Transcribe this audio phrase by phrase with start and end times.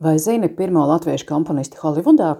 [0.00, 2.34] Vai zini pirmo latviešu komponisti Holivudā?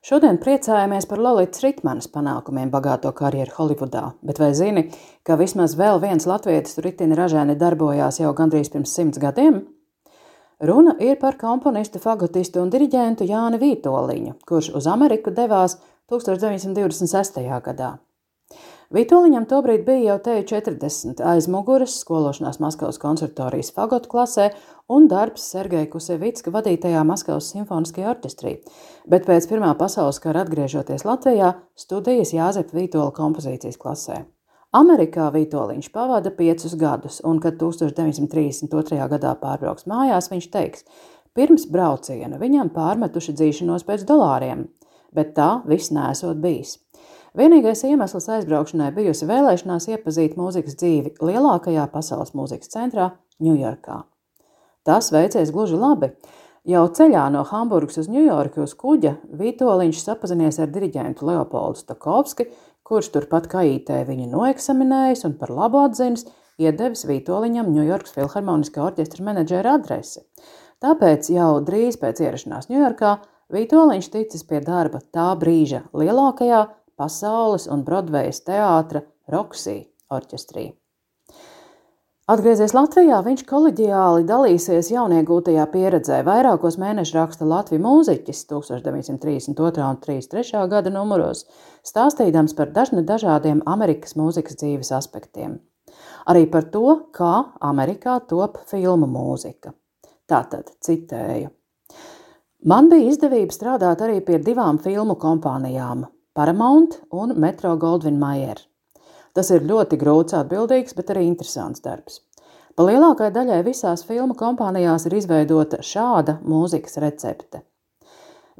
[0.00, 4.86] Šodien priecājamies par Lolitas Ritmanas panākumiem bagāto karjeru Holivudā, bet vai zini,
[5.20, 9.66] ka vismaz vēl viens latvietis ritina ražēni darbojās jau gandrīz pirms simts gadiem?
[10.64, 15.76] Runa ir par komponistu, fagotistu un diriģentu Jāni Vītoliņu, kurš uz Ameriku devās
[16.08, 17.44] 1926.
[17.68, 17.98] gadā.
[18.94, 24.52] Vitoļņam tobrīd bija jau teju 40, aiz muguras skološanās Maskavas konservatorijas fagotu klasē
[24.86, 28.52] un darbs Sergeja Kusevicka vadītajā Maskavas simfoniskajā orķestrī,
[29.10, 34.22] bet pēc Pirmā pasaules kara atgriežoties Latvijā, studijas Jāzepa Vītola kompozīcijas klasē.
[34.76, 39.02] Amerikā Vitoļņš pavada piecus gadus, un, kad 1932.
[39.16, 40.86] gadā pārbrauks mājās, viņš teiks,
[41.34, 44.68] pirms brauciena viņam pārmetuši dzīšanos pēc dolāriem,
[45.16, 46.78] bet tā viss nesot bijis.
[47.36, 53.10] Vienīgais iemesls aizbraukšanai bijusi vēlēšanās iepazīt mūzikas dzīvi lielākajā pasaules mūzikas centrā
[53.44, 53.98] Ņujorkā.
[54.88, 56.14] Tas veicies gluži labi.
[56.64, 62.48] Jau ceļā no Hamburgas uz Ņujorku uz kuģa Vitoļņš sapazinies ar diriģentu Leopoldu Stakovski,
[62.88, 66.24] kurš turpat kaitē viņa noeksaminējis un par labu atzinis,
[66.56, 70.24] iedevis Vitoļņam Ņujorkas filharmoniskā orķestra menedžera adresi.
[70.80, 73.12] Tāpēc jau drīz pēc ierašanās Ņujorkā
[73.52, 76.64] Vitoļņš ticis pie darba tā brīža lielākajā
[76.98, 80.70] pasaules un Brodvejas teātra Roksī orķestrī.
[82.26, 86.24] Atgriezies Latvijā, viņš koleģiāli dalīsies jauniegūtajā pieredzē.
[86.26, 89.84] Vairākos mēnešus raksta Latvijas mūziķis 1932.
[89.86, 90.64] un 33.
[90.72, 91.44] gada numuros,
[91.86, 95.60] stāstīdams par dažne dažādiem Amerikas mūzikas dzīves aspektiem.
[96.26, 99.70] Arī par to, kā Amerikā top filmu mūzika.
[100.26, 101.54] Tātad citēju.
[102.66, 108.58] Man bija izdevība strādāt arī pie divām filmu kompānijām Paramount un Metro Goldwyn Mayer.
[109.32, 112.18] Tas ir ļoti grūts, atbildīgs, bet arī interesants darbs.
[112.76, 117.62] Pa lielākai daļai visās filmu kompānijās ir izveidota šāda mūzikas recepte.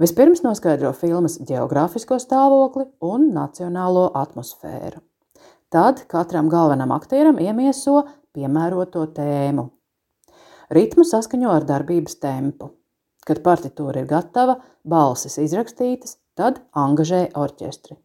[0.00, 5.04] Vispirms noskaidro filmas geogrāfisko stāvokli un nacionālo atmosfēru.
[5.68, 9.68] Tad katram galvenam aktieram iemieso piemēroto tēmu.
[10.72, 12.72] Ritmu saskaņo ar darbības tempu.
[13.28, 17.96] Kad partitūra ir gatava, balsis izrakstītas, tad angažē orķestri.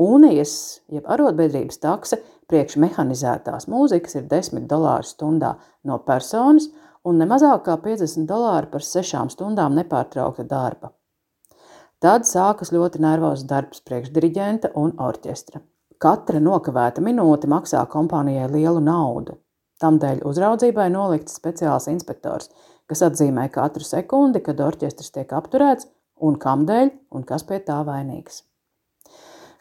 [0.00, 2.18] Unijas, jeb arotbiedrības taksa
[2.50, 5.54] priekš mehanizētās mūzikas ir 10 dolāri stundā
[5.86, 6.66] no personas
[7.06, 10.90] un ne mazāk kā 50 dolāri par sešām stundām nepārtraukta darba.
[12.02, 15.62] Tad sākas ļoti nervozs darbs priekš diriģenta un orķestra.
[16.02, 19.38] Katra nokavēta minūte maksā kompānijai lielu naudu.
[19.80, 22.50] Tamdēļ uzraudzībai nolikts speciāls inspektors,
[22.90, 25.88] kas atzīmē katru sekundi, kad orķestris tiek apturēts
[26.20, 28.42] un kamdēļ un kas pie tā vainīgs.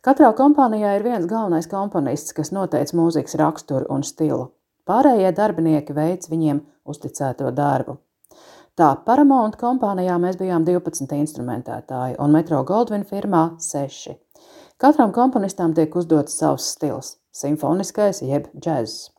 [0.03, 4.49] Katrā kompānijā ir viens galvenais komponists, kas noteica mūzikas raksturu un stilu.
[4.83, 7.95] Pārējie darbinieki veic viņiem uzticēto darbu.
[8.75, 14.17] Tā Paramount kompānijā mēs bijām 12 instrumentētāji un Metro Goldwyn firmā 6.
[14.81, 19.11] Katram komponistam tiek uzdots savs stils- simfoniskais jeb džēzs.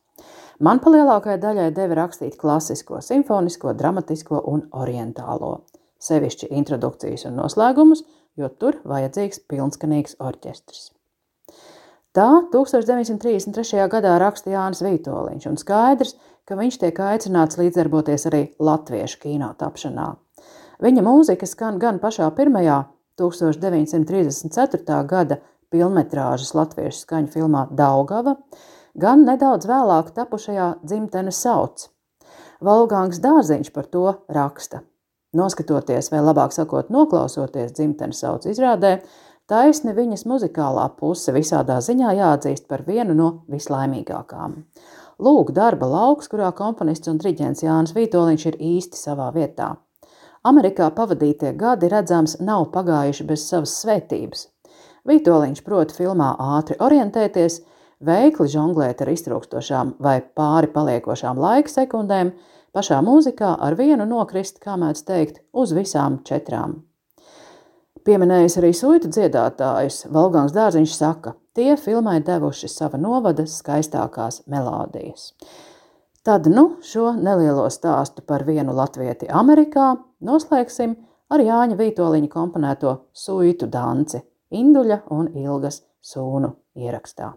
[0.59, 5.65] Man pa lielākajai daļai deva rakstīt klasisko, simfonisko, dramatisko un orientālo
[6.01, 8.03] sevišķi introdukcijas un noslēgumus,
[8.35, 10.91] jo tur vajadzīgs pilnskanīgs orķestris.
[12.15, 13.87] Tā 1933.
[13.91, 16.15] gadā raksta Jānis Vītoliņš, un skaidrs,
[16.47, 20.13] ka viņš tiek aicināts līdzdarboties arī latviešu kino tapšanā.
[20.83, 22.85] Viņa mūzika skan gan pašā pirmajā
[23.19, 25.01] 1934.
[25.09, 25.39] gada
[25.73, 28.37] filmetrāžas latviešu skaņu filmā Daugava,
[28.95, 31.89] gan nedaudz vēlāk tapušajā dzimtene sauc.
[32.63, 34.85] Volgāns Dārziņš par to raksta.
[35.35, 38.97] Noskatoties, vai labāk sakot, noklausoties dzimtenes sauc izrādē,
[39.51, 44.61] taisni viņas muzikālā puse visādā ziņā jāatzīst par vienu no vislaimīgākām.
[45.25, 49.75] Lūk, darba lauks, kurā komponists un triģents Jānis Vītoliņš ir īsti savā vietā.
[50.45, 54.49] Amerikā pavadītie gadi redzams nav pagājuši bez savas svētības.
[55.07, 57.61] Vītoliņš prot filmā ātri orientēties,
[58.05, 62.33] veikli žonglēt ar iztrūkstošām vai pāri paliekošām laika sekundēm,
[62.75, 66.81] pašā mūzikā ar vienu nokrist, kā mēdz teikt, uz visām četrām.
[68.05, 75.31] Pieminējis arī suitu dziedātājus, Valgāns Dārziņš saka, tie filmai devuši sava novada skaistākās melodijas.
[76.25, 79.95] Tad, nu, šo nelielo stāstu par vienu latvieti Amerikā
[80.25, 80.95] noslēgsim
[81.33, 84.21] ar Jāņa Vītoliņa komponēto suitu danci
[84.53, 87.33] Induļa un Ilgas sūnu ierakstā.